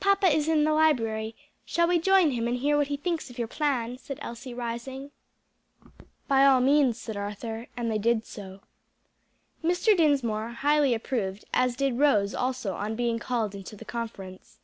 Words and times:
"Papa 0.00 0.26
is 0.26 0.48
in 0.48 0.64
the 0.64 0.74
library; 0.74 1.34
shall 1.64 1.88
we 1.88 1.98
join 1.98 2.32
him 2.32 2.46
and 2.46 2.58
hear 2.58 2.76
what 2.76 2.88
he 2.88 2.96
thinks 2.98 3.30
of 3.30 3.38
your 3.38 3.48
plan?" 3.48 3.96
said 3.96 4.18
Elsie, 4.20 4.52
rising. 4.52 5.12
"By 6.28 6.44
all 6.44 6.60
means," 6.60 7.02
returned 7.08 7.24
Arthur, 7.24 7.66
and 7.74 7.90
they 7.90 7.96
did 7.96 8.26
so. 8.26 8.60
Mr. 9.64 9.96
Dinsmore 9.96 10.50
highly 10.50 10.92
approved, 10.92 11.46
as 11.54 11.74
did 11.74 11.98
Rose 11.98 12.34
also 12.34 12.74
on 12.74 12.96
being 12.96 13.18
called 13.18 13.54
in 13.54 13.64
to 13.64 13.74
the 13.74 13.86
conference. 13.86 14.58